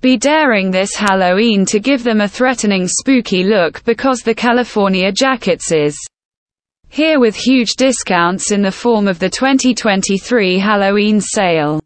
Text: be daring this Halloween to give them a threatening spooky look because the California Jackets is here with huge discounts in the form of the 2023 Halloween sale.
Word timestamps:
be 0.00 0.16
daring 0.16 0.70
this 0.70 0.94
Halloween 0.94 1.66
to 1.66 1.78
give 1.78 2.04
them 2.04 2.22
a 2.22 2.28
threatening 2.28 2.88
spooky 2.88 3.44
look 3.44 3.84
because 3.84 4.20
the 4.20 4.34
California 4.34 5.12
Jackets 5.12 5.72
is 5.72 5.98
here 6.88 7.20
with 7.20 7.36
huge 7.36 7.74
discounts 7.76 8.50
in 8.50 8.62
the 8.62 8.72
form 8.72 9.06
of 9.06 9.18
the 9.18 9.28
2023 9.28 10.58
Halloween 10.58 11.20
sale. 11.20 11.79